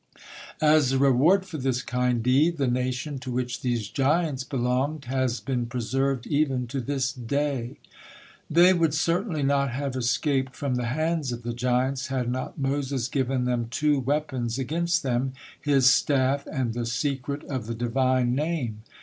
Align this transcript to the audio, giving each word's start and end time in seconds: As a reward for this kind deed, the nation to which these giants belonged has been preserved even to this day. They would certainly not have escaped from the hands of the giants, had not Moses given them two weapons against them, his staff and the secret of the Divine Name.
As 0.63 0.91
a 0.93 0.97
reward 0.97 1.45
for 1.45 1.59
this 1.59 1.83
kind 1.83 2.23
deed, 2.23 2.57
the 2.57 2.65
nation 2.65 3.19
to 3.19 3.29
which 3.31 3.61
these 3.61 3.87
giants 3.87 4.43
belonged 4.43 5.05
has 5.05 5.39
been 5.39 5.67
preserved 5.67 6.25
even 6.25 6.65
to 6.69 6.81
this 6.81 7.13
day. 7.13 7.77
They 8.49 8.73
would 8.73 8.95
certainly 8.95 9.43
not 9.43 9.69
have 9.69 9.95
escaped 9.95 10.55
from 10.55 10.73
the 10.73 10.85
hands 10.87 11.31
of 11.31 11.43
the 11.43 11.53
giants, 11.53 12.07
had 12.07 12.31
not 12.31 12.57
Moses 12.57 13.07
given 13.09 13.45
them 13.45 13.67
two 13.69 13.99
weapons 13.99 14.57
against 14.57 15.03
them, 15.03 15.33
his 15.61 15.87
staff 15.87 16.47
and 16.51 16.73
the 16.73 16.87
secret 16.87 17.43
of 17.43 17.67
the 17.67 17.75
Divine 17.75 18.33
Name. 18.33 18.81